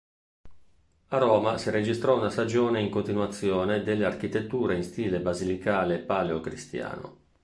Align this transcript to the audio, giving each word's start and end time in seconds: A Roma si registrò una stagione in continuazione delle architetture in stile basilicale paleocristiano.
A 1.09 1.17
Roma 1.19 1.59
si 1.59 1.69
registrò 1.69 2.17
una 2.17 2.31
stagione 2.31 2.81
in 2.81 2.89
continuazione 2.89 3.83
delle 3.83 4.03
architetture 4.05 4.75
in 4.75 4.81
stile 4.83 5.19
basilicale 5.19 5.99
paleocristiano. 5.99 7.17